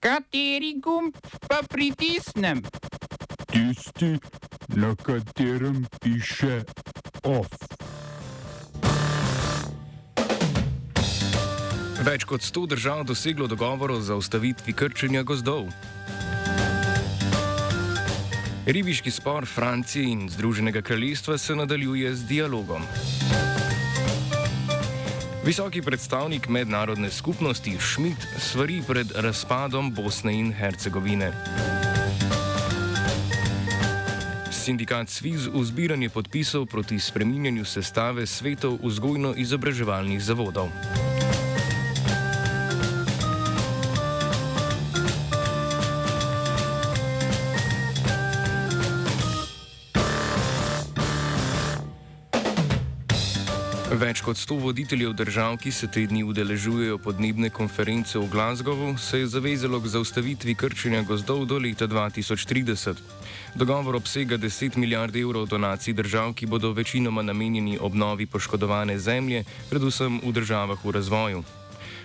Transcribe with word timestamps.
Kateri 0.00 0.80
gumb 0.80 1.12
pa 1.48 1.60
pritisnem? 1.68 2.62
Tisti, 3.52 4.16
na 4.68 4.94
katerem 4.96 5.84
piše 6.00 6.62
OF. 7.28 7.52
Več 12.00 12.24
kot 12.24 12.40
100 12.40 12.64
držav 12.72 13.04
doseglo 13.04 13.44
dogovor 13.44 13.92
o 13.92 14.00
zaustavitvi 14.00 14.72
krčenja 14.72 15.20
gozdov. 15.22 15.68
Ribiški 18.64 19.12
spor 19.12 19.44
Francije 19.44 20.08
in 20.08 20.30
Združenega 20.32 20.80
kraljestva 20.80 21.36
se 21.38 21.54
nadaljuje 21.54 22.14
z 22.14 22.24
dialogom. 22.24 22.88
Visoki 25.50 25.82
predstavnik 25.82 26.48
mednarodne 26.48 27.10
skupnosti 27.10 27.74
Schmidt 27.80 28.26
svari 28.38 28.82
pred 28.86 29.10
razpadom 29.14 29.90
Bosne 29.90 30.30
in 30.38 30.52
Hercegovine. 30.54 31.32
Sindikat 34.54 35.10
Sviz 35.10 35.50
v 35.50 35.64
zbiranje 35.66 36.08
podpisov 36.08 36.70
proti 36.70 37.00
spreminjanju 37.02 37.66
sestave 37.66 38.30
svetov 38.30 38.78
vzgojno-izobraževalnih 38.78 40.22
zavodov. 40.22 40.70
Kot 54.30 54.38
100 54.38 54.60
voditeljev 54.62 55.12
držav, 55.12 55.56
ki 55.58 55.72
se 55.74 55.88
te 55.90 56.04
dni 56.06 56.20
udeležujejo 56.22 56.98
podnebne 57.02 57.50
konference 57.50 58.18
v 58.18 58.28
Glasgowu, 58.30 58.92
se 58.98 59.18
je 59.18 59.26
zavezalo 59.26 59.80
k 59.80 59.90
zaustavitvi 59.90 60.54
krčenja 60.54 61.02
gozdov 61.02 61.46
do 61.50 61.58
leta 61.58 61.88
2030. 61.90 62.94
Dogovor 63.54 63.96
obsega 63.96 64.38
10 64.38 64.76
milijard 64.76 65.16
evrov 65.16 65.48
donacij 65.50 65.94
držav, 65.98 66.34
ki 66.34 66.46
bodo 66.46 66.70
večinoma 66.72 67.22
namenjeni 67.22 67.78
obnovi 67.80 68.26
poškodovane 68.26 68.98
zemlje, 68.98 69.44
predvsem 69.70 70.20
v 70.22 70.32
državah 70.32 70.78
v 70.84 70.90
razvoju. 70.90 71.59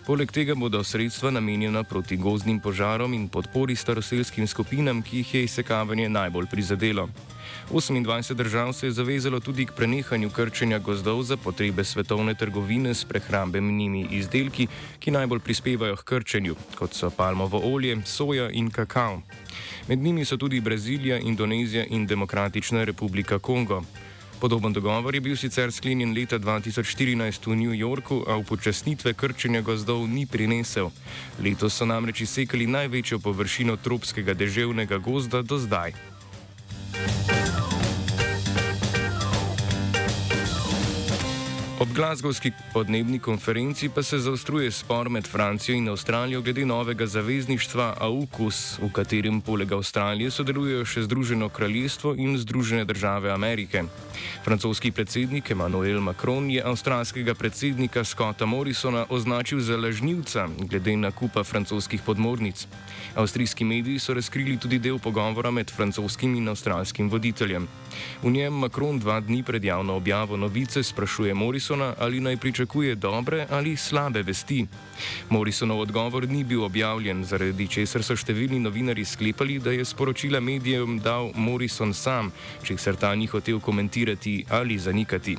Poleg 0.06 0.30
tega 0.30 0.54
bodo 0.54 0.84
sredstva 0.86 1.32
namenjena 1.34 1.82
proti 1.84 2.14
gozdnim 2.18 2.60
požarom 2.62 3.14
in 3.14 3.24
podpori 3.28 3.74
staroselskim 3.76 4.46
skupinam, 4.48 5.02
ki 5.02 5.18
jih 5.18 5.34
je 5.34 5.42
izsekavanje 5.44 6.10
najbolj 6.10 6.46
prizadelo. 6.52 7.08
28 7.72 8.34
držav 8.34 8.74
se 8.74 8.86
je 8.86 8.92
zavezalo 8.92 9.40
tudi 9.40 9.66
k 9.66 9.74
prenehanju 9.74 10.30
krčenja 10.30 10.80
gozdov 10.80 11.24
za 11.24 11.38
potrebe 11.38 11.84
svetovne 11.84 12.36
trgovine 12.36 12.94
s 12.94 13.06
prehrambenimi 13.06 14.08
izdelki, 14.12 14.68
ki 15.00 15.12
najbolj 15.12 15.40
prispevajo 15.40 15.96
k 15.96 16.04
krčenju, 16.04 16.56
kot 16.78 16.94
so 16.94 17.10
palmovo 17.10 17.62
olje, 17.74 17.98
soja 18.06 18.50
in 18.52 18.70
kakao. 18.70 19.22
Med 19.88 20.00
njimi 20.00 20.26
so 20.26 20.38
tudi 20.38 20.62
Brazilija, 20.62 21.18
Indonezija 21.18 21.86
in 21.90 22.06
Demokratična 22.06 22.84
republika 22.84 23.40
Kongo. 23.40 23.82
Podoben 24.40 24.74
dogovor 24.74 25.16
je 25.16 25.22
bil 25.22 25.38
sicer 25.38 25.72
sklenjen 25.72 26.14
leta 26.14 26.40
2014 26.40 27.48
v 27.48 27.56
New 27.56 27.74
Yorku, 27.74 28.24
a 28.28 28.36
upočasnitve 28.38 29.14
krčenja 29.14 29.62
gozdov 29.62 30.08
ni 30.08 30.26
prinesel. 30.26 30.92
Letos 31.40 31.74
so 31.74 31.86
namreč 31.86 32.22
izsekali 32.22 32.68
največjo 32.68 33.20
površino 33.20 33.78
tropskega 33.78 34.34
deževnega 34.34 34.98
gozda 34.98 35.42
do 35.42 35.58
zdaj. 35.58 36.15
Ob 41.76 41.92
glasgovski 41.92 42.52
podnebni 42.74 43.20
konferenci 43.20 43.90
pa 43.90 44.04
se 44.04 44.20
zaostruje 44.20 44.72
spor 44.72 45.10
med 45.10 45.28
Francijo 45.28 45.76
in 45.76 45.90
Avstralijo 45.90 46.42
glede 46.42 46.66
novega 46.66 47.06
zavezništva 47.08 47.98
AUKUS, 48.00 48.80
v 48.80 48.90
katerem 48.96 49.42
poleg 49.42 49.74
Avstralije 49.76 50.32
sodelujejo 50.32 50.86
še 50.86 51.04
Združeno 51.04 51.50
kraljestvo 51.50 52.14
in 52.16 52.38
Združene 52.40 52.86
države 52.86 53.32
Amerike. 53.32 53.84
Francoski 54.46 54.92
predsednik 54.92 55.52
Emmanuel 55.52 56.00
Macron 56.00 56.48
je 56.52 56.64
avstralskega 56.64 57.36
predsednika 57.36 58.04
Scotta 58.04 58.46
Morrisona 58.46 59.06
označil 59.10 59.60
za 59.60 59.76
lažnivca 59.78 60.48
glede 60.58 60.96
nakupa 60.96 61.44
francoskih 61.44 62.02
podmornic. 62.02 62.68
Avstrijski 63.16 63.64
mediji 63.64 64.00
so 64.00 64.14
razkrili 64.14 64.58
tudi 64.58 64.80
del 64.80 65.00
pogovora 65.00 65.52
med 65.52 65.72
francoskim 65.72 66.36
in 66.36 66.48
avstralskim 66.48 67.10
voditeljem. 67.10 67.68
V 68.24 68.32
njem 68.32 68.54
Macron 68.54 69.00
dva 69.00 69.20
dni 69.20 69.44
pred 69.44 69.64
javno 69.64 69.96
objavo 69.96 70.38
novice 70.38 70.84
sprašuje 70.84 71.34
Morrisona, 71.34 71.65
ali 71.74 72.20
naj 72.20 72.38
pričakuje 72.38 72.96
dobre 72.96 73.48
ali 73.50 73.76
slabe 73.76 74.24
vesti. 74.24 74.66
Morrisonov 75.30 75.80
odgovor 75.80 76.28
ni 76.30 76.44
bil 76.44 76.64
objavljen, 76.64 77.26
zaradi 77.26 77.68
česar 77.68 78.04
so 78.04 78.16
številni 78.16 78.60
novinari 78.60 79.06
sklepali, 79.06 79.60
da 79.60 79.72
je 79.72 79.86
sporočila 79.86 80.40
medijem 80.40 81.00
dal 81.00 81.32
Morrison 81.36 81.94
sam, 81.94 82.32
če 82.64 82.78
se 82.78 82.94
ta 82.96 83.16
ni 83.16 83.28
hotel 83.28 83.60
komentirati 83.60 84.46
ali 84.50 84.78
zanikati. 84.78 85.38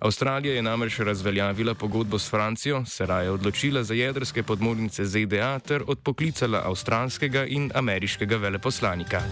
Avstralija 0.00 0.54
je 0.54 0.62
namreč 0.62 0.98
razveljavila 0.98 1.74
pogodbo 1.74 2.18
s 2.18 2.30
Francijo, 2.30 2.84
se 2.86 3.06
raje 3.06 3.30
odločila 3.30 3.82
za 3.84 3.94
jedrske 3.94 4.42
podmornice 4.42 5.04
ZDA 5.04 5.58
ter 5.58 5.82
odpoklicala 5.86 6.62
avstralskega 6.64 7.44
in 7.46 7.70
ameriškega 7.74 8.36
veleposlanika. 8.36 9.22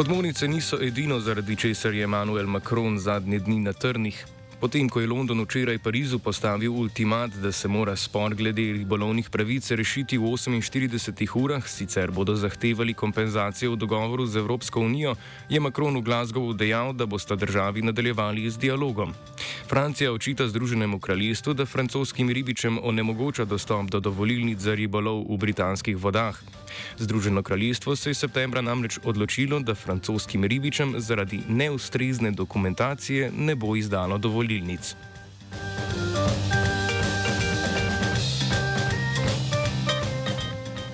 Podmornice 0.00 0.48
niso 0.48 0.78
edino, 0.80 1.18
zaradi 1.20 1.56
česar 1.56 1.94
je 1.94 2.04
Emmanuel 2.04 2.46
Macron 2.46 2.98
zadnje 2.98 3.38
dni 3.38 3.58
na 3.60 3.72
trnih. 3.72 4.26
Potem, 4.60 4.88
ko 4.88 5.00
je 5.00 5.06
London 5.06 5.42
včeraj 5.44 5.78
Parizu 5.78 6.18
postavil 6.18 6.72
ultimat, 6.72 7.30
da 7.36 7.52
se 7.52 7.68
mora 7.68 7.96
spor 7.96 8.34
glede 8.34 8.62
ribolovnih 8.72 9.28
pravic 9.30 9.70
rešiti 9.70 10.18
v 10.18 10.22
48 10.22 11.36
urah, 11.36 11.68
sicer 11.68 12.10
bodo 12.10 12.36
zahtevali 12.36 12.94
kompenzacijo 12.94 13.72
v 13.72 13.76
dogovoru 13.76 14.26
z 14.26 14.36
Evropsko 14.36 14.80
unijo, 14.80 15.14
je 15.48 15.60
Macron 15.60 15.96
v 15.96 16.00
Glasgowu 16.00 16.52
dejal, 16.52 16.92
da 16.92 17.06
bosta 17.06 17.36
državi 17.36 17.82
nadaljevali 17.82 18.50
z 18.50 18.58
dialogom. 18.58 19.12
Francija 19.68 20.12
očita 20.12 20.48
Združenemu 20.48 20.98
kraljestvu, 20.98 21.54
da 21.54 21.66
francoskim 21.66 22.30
ribičem 22.30 22.78
onemogoča 22.82 23.44
dostop 23.44 23.90
do 23.90 24.00
dovolilnic 24.00 24.58
za 24.58 24.74
ribolov 24.74 25.26
v 25.28 25.36
britanskih 25.36 25.96
vodah. 25.96 26.40
Združeno 26.98 27.42
kraljestvo 27.42 27.96
se 27.96 28.10
je 28.10 28.14
septembra 28.14 28.60
namreč 28.60 28.98
odločilo, 29.04 29.60
da 29.60 29.74
francoskim 29.74 30.44
ribičem 30.44 30.94
zaradi 30.98 31.40
neustrezne 31.48 32.30
dokumentacije 32.30 33.32
ne 33.36 33.54
bo 33.54 33.76
izdalo 33.76 34.18
dovolilnic. 34.18 34.94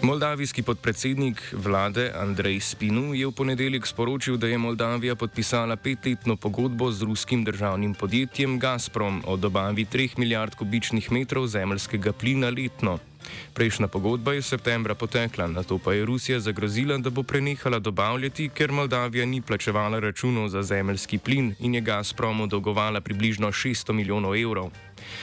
Moldavijski 0.06 0.62
podpredsednik 0.62 1.42
vlade 1.52 2.12
Andrej 2.14 2.60
Spinu 2.60 3.14
je 3.14 3.26
v 3.26 3.32
ponedeljek 3.34 3.86
sporočil, 3.86 4.36
da 4.38 4.46
je 4.46 4.58
Moldavija 4.58 5.16
podpisala 5.18 5.76
petletno 5.76 6.36
pogodbo 6.36 6.92
z 6.92 7.02
ruskim 7.02 7.42
državnim 7.44 7.94
podjetjem 7.94 8.58
Gazprom 8.58 9.22
o 9.26 9.36
dobavi 9.36 9.84
3 9.84 10.18
milijard 10.18 10.54
kubičnih 10.54 11.12
metrov 11.12 11.46
zemljskega 11.46 12.12
plina 12.12 12.50
letno. 12.54 12.98
Prejšnja 13.54 13.88
pogodba 13.88 14.32
je 14.32 14.42
septembra 14.42 14.94
potekla, 14.94 15.46
na 15.46 15.62
to 15.62 15.78
pa 15.78 15.92
je 15.92 16.04
Rusija 16.04 16.40
zagrozila, 16.40 16.98
da 16.98 17.10
bo 17.10 17.22
prenehala 17.22 17.78
dobavljati, 17.78 18.48
ker 18.48 18.72
Moldavija 18.72 19.26
ni 19.26 19.40
plačevala 19.42 19.98
računov 19.98 20.48
za 20.48 20.62
zemljski 20.62 21.18
plin 21.18 21.54
in 21.58 21.74
je 21.74 21.80
Gazpromu 21.80 22.46
dolgovala 22.46 23.00
približno 23.00 23.52
600 23.52 23.92
milijonov 23.92 24.36
evrov. 24.36 24.70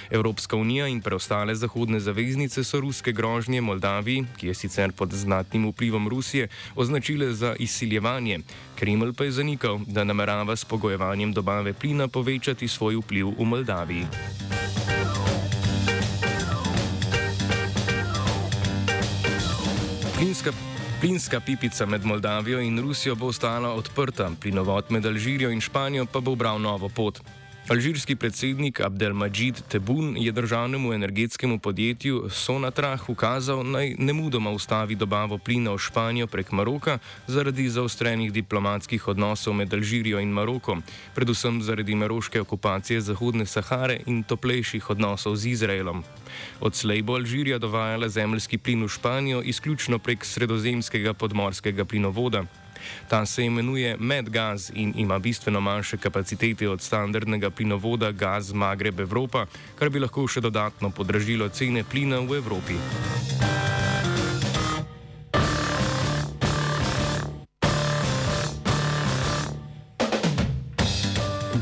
Evropska 0.10 0.56
unija 0.56 0.88
in 0.88 1.02
preostale 1.02 1.56
zahodne 1.56 2.00
zaveznice 2.00 2.64
so 2.64 2.80
ruske 2.80 3.12
grožnje 3.12 3.62
Moldaviji, 3.62 4.26
ki 4.38 4.48
je 4.48 4.54
sicer 4.54 4.92
pod 4.92 5.14
znatnim 5.14 5.68
vplivom 5.70 6.10
Rusije, 6.10 6.48
označile 6.76 7.34
za 7.34 7.56
izsiljevanje. 7.60 8.40
Kreml 8.76 9.14
pa 9.14 9.24
je 9.24 9.32
zanikal, 9.32 9.80
da 9.88 10.04
namerava 10.04 10.56
s 10.56 10.66
pogojevanjem 10.66 11.34
dobave 11.34 11.74
plina 11.74 12.08
povečati 12.08 12.68
svoj 12.68 12.96
vpliv 12.96 13.28
v 13.40 13.46
Moldaviji. 13.46 14.06
Plinska, 20.24 20.52
plinska 21.02 21.40
pipica 21.40 21.86
med 21.86 22.06
Moldavijo 22.06 22.60
in 22.60 22.80
Rusijo 22.80 23.16
bo 23.16 23.28
ostala 23.28 23.74
odprta, 23.74 24.32
plinovod 24.40 24.86
med 24.90 25.06
Alžirijo 25.06 25.50
in 25.52 25.62
Španijo 25.62 26.06
pa 26.06 26.20
bo 26.20 26.32
obral 26.32 26.62
novo 26.62 26.90
pot. 26.90 27.20
Alžirski 27.64 28.16
predsednik 28.16 28.82
Abdelmajid 28.82 29.62
Tebun 29.72 30.18
je 30.18 30.32
državnemu 30.32 30.94
energetskemu 30.94 31.60
podjetju 31.60 32.30
Sonatrah 32.30 33.10
ukazal 33.10 33.64
naj 33.64 33.96
ne 34.00 34.14
mudoma 34.14 34.52
ustavi 34.52 34.96
dobavo 34.96 35.38
plina 35.38 35.72
v 35.72 35.78
Španijo 35.78 36.28
prek 36.28 36.52
Maroka 36.52 36.98
zaradi 37.28 37.70
zaostrenih 37.70 38.34
diplomatskih 38.34 39.08
odnosov 39.08 39.54
med 39.54 39.74
Alžirijo 39.74 40.20
in 40.20 40.30
Marokom, 40.30 40.84
predvsem 41.16 41.62
zaradi 41.62 41.96
maroške 41.96 42.42
okupacije 42.42 43.02
Zahodne 43.02 43.46
Sahare 43.46 44.02
in 44.06 44.24
toplejših 44.24 44.90
odnosov 44.90 45.36
z 45.36 45.56
Izraelom. 45.56 46.04
Odslej 46.60 47.02
bo 47.02 47.16
Alžirija 47.16 47.58
dovajala 47.58 48.10
zemljski 48.10 48.58
plin 48.58 48.84
v 48.84 48.88
Španijo 48.90 49.42
izključno 49.42 50.00
prek 50.00 50.26
sredozemskega 50.26 51.14
podmorskega 51.14 51.86
plinovoda. 51.86 52.44
Ta 53.08 53.26
se 53.26 53.46
imenuje 53.46 53.98
Medgaz 54.00 54.72
in 54.74 54.94
ima 54.96 55.20
bistveno 55.20 55.62
manjše 55.62 55.98
kapacitete 55.98 56.70
od 56.70 56.82
standardnega 56.82 57.50
plinovoda 57.50 58.12
Gaz 58.12 58.54
Magreb 58.54 59.00
Evropa, 59.00 59.46
kar 59.80 59.90
bi 59.90 60.00
lahko 60.00 60.28
še 60.28 60.42
dodatno 60.42 60.90
podražilo 60.90 61.50
cene 61.50 61.84
plina 61.84 62.20
v 62.20 62.38
Evropi. 62.38 62.80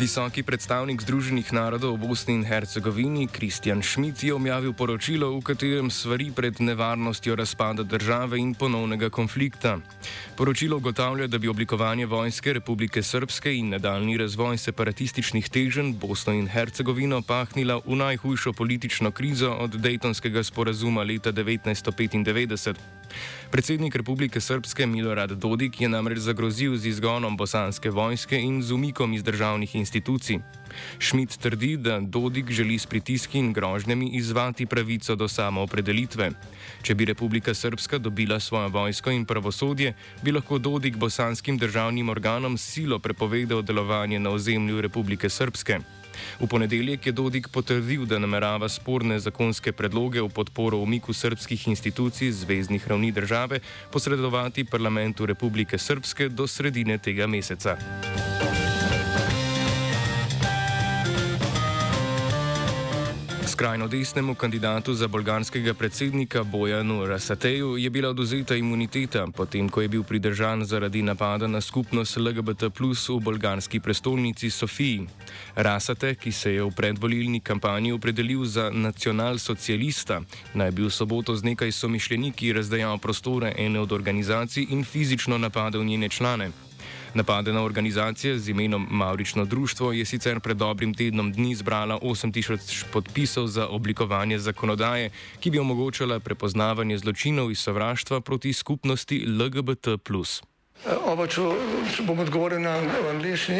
Visoki 0.01 0.41
predstavnik 0.41 0.97
Združenih 0.97 1.53
narodov 1.53 1.93
v 1.93 2.09
Bosni 2.09 2.33
in 2.33 2.41
Hercegovini 2.41 3.29
Kristjan 3.29 3.85
Schmidt 3.85 4.25
je 4.25 4.33
objavil 4.33 4.73
poročilo, 4.73 5.29
v 5.37 5.45
katerem 5.45 5.93
svari 5.93 6.33
pred 6.33 6.57
nevarnostjo 6.57 7.37
razpada 7.37 7.85
države 7.85 8.41
in 8.41 8.57
ponovnega 8.57 9.13
konflikta. 9.13 9.77
Poročilo 10.33 10.81
ugotavlja, 10.81 11.29
da 11.29 11.37
bi 11.37 11.45
oblikovanje 11.45 12.09
vojske 12.09 12.53
Republike 12.57 13.03
Srpske 13.05 13.53
in 13.53 13.69
nadaljni 13.69 14.17
razvoj 14.17 14.57
separatističnih 14.57 15.45
teženj 15.45 15.93
Bosno 16.01 16.33
in 16.33 16.49
Hercegovino 16.49 17.21
pahnila 17.21 17.77
v 17.85 18.01
najhujšo 18.01 18.57
politično 18.57 19.13
krizo 19.13 19.53
od 19.53 19.77
Daytonskega 19.77 20.41
sporazuma 20.41 21.05
leta 21.05 21.29
1995. 21.29 23.00
Predsednik 23.51 23.95
Republike 23.95 24.41
Srpske 24.41 24.85
Milorad 24.87 25.31
Dodik 25.31 25.81
je 25.81 25.89
namreč 25.89 26.17
zagrozil 26.17 26.77
z 26.77 26.87
izgonom 26.87 27.37
bosanske 27.37 27.89
vojske 27.89 28.39
in 28.39 28.63
z 28.63 28.71
umikom 28.71 29.13
iz 29.13 29.23
državnih 29.23 29.75
institucij. 29.75 30.39
Schmidt 30.99 31.37
trdi, 31.37 31.77
da 31.77 31.99
Dodik 31.99 32.51
želi 32.51 32.79
s 32.79 32.85
pritiski 32.85 33.39
in 33.39 33.53
grožnjami 33.53 34.09
izvati 34.15 34.65
pravico 34.65 35.15
do 35.15 35.27
samoopredelitve. 35.27 36.31
Če 36.81 36.95
bi 36.95 37.05
Republika 37.05 37.53
Srpska 37.53 37.97
dobila 37.97 38.39
svojo 38.39 38.69
vojsko 38.69 39.11
in 39.11 39.25
pravosodje, 39.25 39.93
bi 40.21 40.31
lahko 40.31 40.57
Dodik 40.57 40.95
bosanskim 40.97 41.57
državnim 41.57 42.09
organom 42.09 42.57
silo 42.57 42.99
prepovedal 42.99 43.61
delovanje 43.61 44.19
na 44.19 44.29
ozemlju 44.29 44.81
Republike 44.81 45.29
Srpske. 45.29 46.00
V 46.39 46.47
ponedeljek 46.47 47.05
je 47.05 47.11
Dodik 47.11 47.47
potrdil, 47.47 48.05
da 48.05 48.19
namerava 48.19 48.69
sporne 48.69 49.19
zakonske 49.19 49.71
predloge 49.71 50.21
v 50.21 50.29
podporo 50.29 50.77
umiku 50.77 51.13
srpskih 51.13 51.67
institucij 51.67 52.31
zvezdnih 52.31 52.87
ravni 52.87 53.11
države 53.11 53.59
posredovati 53.91 54.63
parlamentu 54.63 55.25
Republike 55.25 55.77
Srpske 55.77 56.29
do 56.29 56.47
sredine 56.47 56.97
tega 56.97 57.27
meseca. 57.27 57.77
Skrajno 63.61 63.87
desnemu 63.87 64.35
kandidatu 64.35 64.93
za 64.93 65.07
bolgarskega 65.07 65.73
predsednika 65.73 66.43
Bojanu 66.43 67.05
Rasateju 67.05 67.77
je 67.77 67.89
bila 67.89 68.09
oduzeta 68.09 68.55
imuniteta, 68.55 69.27
potem 69.35 69.69
ko 69.69 69.81
je 69.81 69.87
bil 69.87 70.03
pridržan 70.03 70.65
zaradi 70.65 71.01
napada 71.01 71.47
na 71.47 71.61
skupnost 71.61 72.17
LGBT 72.17 72.73
plus 72.77 73.09
v 73.09 73.19
bolgarski 73.19 73.79
prestolnici 73.79 74.49
Sofiji. 74.49 75.05
Rasate, 75.55 76.15
ki 76.15 76.31
se 76.31 76.53
je 76.53 76.63
v 76.63 76.71
predvolilni 76.71 77.39
kampanji 77.39 77.91
opredelil 77.91 78.45
za 78.45 78.71
nacionalsocialista, 78.73 80.21
naj 80.53 80.71
bi 80.71 80.81
v 80.81 80.89
soboto 80.89 81.35
z 81.35 81.43
nekaj 81.43 81.71
somišljeniki 81.71 82.53
razdajal 82.53 82.97
prostore 82.97 83.53
ene 83.57 83.79
od 83.79 83.91
organizacij 83.91 84.65
in 84.69 84.83
fizično 84.83 85.37
napadel 85.37 85.83
njene 85.85 86.09
člane. 86.09 86.49
Napadena 87.13 87.63
organizacija 87.63 88.37
z 88.37 88.49
imenom 88.49 88.87
Maurično 88.91 89.45
društvo 89.45 89.91
je 89.91 90.05
sicer 90.05 90.39
pred 90.39 90.57
dobrim 90.57 90.93
tednom 90.93 91.33
dni 91.33 91.55
zbrala 91.55 91.99
8000 91.99 92.85
podpisov 92.91 93.47
za 93.47 93.67
oblikovanje 93.67 94.39
zakonodaje, 94.39 95.09
ki 95.39 95.49
bi 95.49 95.59
omogočala 95.59 96.19
prepoznavanje 96.19 96.97
zločinov 96.97 97.51
iz 97.51 97.59
sovraštva 97.59 98.21
proti 98.21 98.53
skupnosti 98.53 99.25
LGBT. 99.27 99.87
Oba, 101.05 101.27
če 101.27 101.41
bom 102.07 102.19
odgovoril 102.19 102.61
na 102.61 102.79
angliški. 103.11 103.59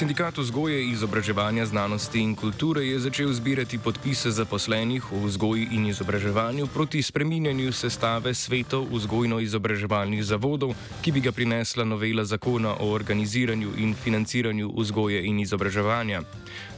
Sindikat 0.00 0.38
vzgoje, 0.38 0.84
izobraževanja, 0.84 1.66
znanosti 1.66 2.20
in 2.24 2.30
kulture 2.36 2.80
je 2.80 2.98
začel 2.98 3.32
zbirati 3.36 3.78
podpise 3.84 4.30
zaposlenih 4.32 5.04
v 5.12 5.18
vzgoji 5.26 5.66
in 5.76 5.86
izobraževanju 5.86 6.66
proti 6.74 7.02
spreminjanju 7.02 7.72
sestave 7.72 8.32
svetov 8.34 8.86
vzgojno-izobraževalnih 8.88 10.22
zavodov, 10.24 10.72
ki 11.04 11.12
bi 11.12 11.20
ga 11.20 11.32
prinesla 11.36 11.84
novela 11.84 12.24
zakona 12.24 12.72
o 12.80 12.88
organiziranju 12.96 13.74
in 13.76 13.92
financiranju 13.94 14.70
vzgoje 14.72 15.20
in 15.26 15.42
izobraževanja. 15.44 16.22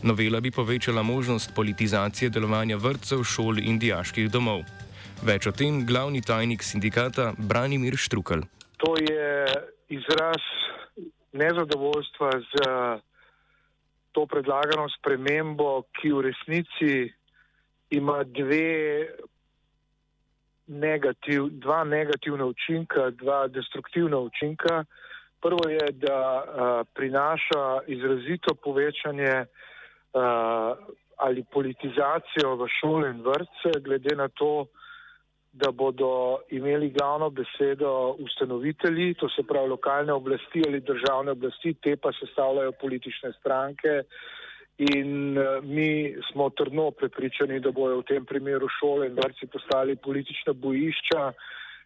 Novela 0.03 0.41
bi 0.41 0.51
povečala 0.51 1.03
možnost 1.03 1.55
politizacije 1.55 2.31
delovanja 2.31 2.77
vrtcev, 2.77 3.23
šol 3.23 3.63
in 3.63 3.79
dijaških 3.79 4.31
domov. 4.31 4.67
Več 5.23 5.47
o 5.47 5.55
tem 5.55 5.87
glavni 5.87 6.27
tajnik 6.27 6.63
sindikata 6.63 7.35
Branimir 7.39 7.95
Štrukal. 7.95 8.43
To 8.83 8.99
je 8.99 9.47
izraz 9.95 10.43
nezadovoljstva 11.33 12.31
z 12.51 13.12
to 14.13 14.27
predlagano 14.27 14.89
spremembo, 14.89 15.83
ki 15.99 16.13
v 16.13 16.21
resnici 16.29 17.13
ima 17.91 18.23
dve 18.25 19.09
negativ, 20.67 21.49
dva 21.61 21.85
negativna 21.85 22.45
učinka, 22.45 23.11
dva 23.11 23.49
destruktivna 23.49 24.19
učinka. 24.19 24.85
Prvo 25.41 25.69
je, 25.69 25.93
da 25.93 26.19
uh, 26.19 26.87
prinaša 26.95 27.83
izrazito 27.87 28.55
povečanje 28.55 29.45
uh, 29.45 30.77
ali 31.17 31.45
politizacijo 31.45 32.57
v 32.57 32.69
šole 32.81 33.11
in 33.11 33.23
vrtce, 33.23 33.81
glede 33.81 34.17
na 34.17 34.29
to, 34.29 34.67
da 35.53 35.71
bodo 35.71 36.39
imeli 36.51 36.91
glavno 36.91 37.31
besedo 37.31 38.17
ustanovitelji, 38.19 39.15
to 39.15 39.29
se 39.29 39.43
pravi 39.43 39.69
lokalne 39.69 40.13
oblasti 40.13 40.63
ali 40.67 40.81
državne 40.81 41.31
oblasti, 41.31 41.75
te 41.75 41.97
pa 41.97 42.13
sestavljajo 42.13 42.73
politične 42.73 43.33
stranke. 43.41 44.03
In 44.79 45.39
eh, 45.39 45.61
mi 45.63 46.15
smo 46.33 46.51
trdno 46.51 46.91
prepričani, 46.91 47.61
da 47.61 47.71
bojo 47.71 48.01
v 48.01 48.09
tem 48.09 48.25
primeru 48.25 48.69
šole 48.81 49.07
in 49.07 49.15
vrci 49.15 49.47
postali 49.47 49.97
politična 49.97 50.53
bojišča, 50.53 51.33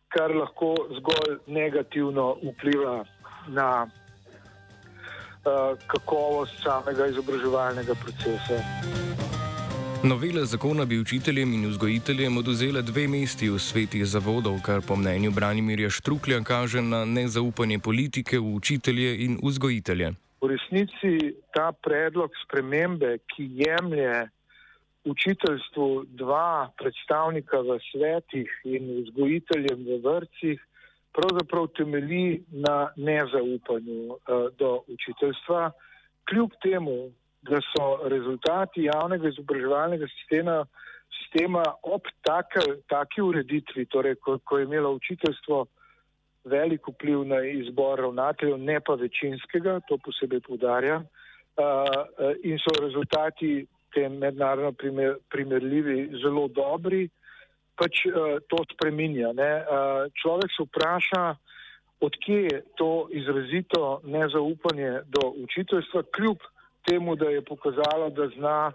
kar 0.09 0.35
lahko 0.35 0.75
zgolj 0.99 1.38
negativno 1.47 2.37
vpliva 2.43 3.05
na 3.49 3.87
uh, 3.87 5.79
kakovost 5.87 6.62
samega 6.62 7.07
izobraževalnega 7.07 7.95
procesa. 8.05 9.25
Novela 10.09 10.45
zakona 10.45 10.85
bi 10.85 10.99
učiteljem 10.99 11.53
in 11.53 11.67
vzgojiteljem 11.69 12.37
oduzela 12.37 12.81
dve 12.83 13.09
mesti 13.09 13.49
v 13.51 13.59
svetih 13.59 14.05
zavodov, 14.07 14.61
kar 14.63 14.81
po 14.89 14.97
mnenju 14.97 15.31
Branimirja 15.31 15.91
Štruklja 15.91 16.39
kaže 16.45 16.83
na 16.83 17.05
nezaupanje 17.05 17.79
politike 17.79 18.39
v 18.39 18.55
učitelje 18.55 19.25
in 19.25 19.39
vzgojitelje. 19.43 20.13
V 20.41 20.51
resnici 20.53 21.35
ta 21.55 21.73
predlog 21.73 22.31
spremembe, 22.45 23.19
ki 23.35 23.49
jemlje 23.67 24.29
učiteljstvu 25.05 25.89
dva 26.23 26.71
predstavnika 26.79 27.59
v 27.67 27.79
svetih 27.91 28.49
in 28.65 28.87
vzgojiteljem 29.03 29.85
v 29.91 30.01
vrcih, 30.07 30.63
pravzaprav 31.19 31.67
temelji 31.75 32.45
na 32.51 32.93
nezaupanju 32.97 34.03
uh, 34.07 34.19
do 34.59 34.71
učiteljstva. 34.87 35.71
Kljub 36.31 36.55
temu, 36.63 37.11
da 37.50 37.61
so 37.71 38.09
rezultati 38.09 38.87
javnega 38.87 39.29
izobraževalnega 39.29 40.07
sistema, 40.12 40.65
sistema 41.19 41.62
ob 41.83 42.09
take, 42.26 42.62
taki 42.88 43.23
ureditvi, 43.23 43.87
torej 43.87 44.17
ko, 44.23 44.38
ko 44.45 44.59
je 44.59 44.65
imelo 44.65 44.93
učiteljstvo 44.99 45.67
velik 46.47 46.88
vpliv 46.88 47.25
na 47.25 47.43
izbor 47.45 48.00
ravnateljev, 48.00 48.59
ne 48.59 48.81
pa 48.81 48.95
večinskega, 48.95 49.81
to 49.88 49.99
posebej 49.99 50.41
povdarja, 50.47 51.00
uh, 51.03 52.35
in 52.43 52.59
so 52.62 52.75
rezultati 52.81 53.67
te 53.95 54.09
mednarodno 54.09 54.73
primer, 54.73 55.17
primerljivi 55.31 56.11
zelo 56.23 56.49
dobri, 56.49 57.09
pač 57.76 58.07
uh, 58.07 58.38
to 58.49 58.62
spreminja. 58.73 59.33
Uh, 59.35 60.07
človek 60.23 60.55
se 60.55 60.69
vpraša, 60.69 61.25
odkje 62.00 62.43
je 62.43 62.62
to 62.76 63.09
izrazito 63.11 64.00
nezaupanje 64.05 65.00
do 65.07 65.33
učiteljstva, 65.45 66.03
kljub 66.15 66.38
temu, 66.88 67.16
da 67.16 67.26
je 67.26 67.45
pokazala, 67.45 68.11
da 68.11 68.28
zna 68.37 68.73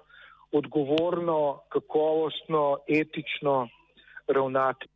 odgovorno, 0.52 1.62
kakovostno, 1.70 2.78
etično 2.88 3.70
ravnati. 4.28 4.88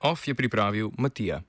OF 0.00 0.28
je 0.28 0.34
pripravil 0.34 0.90
Matija. 0.98 1.40